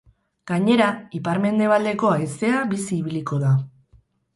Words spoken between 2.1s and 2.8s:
haizea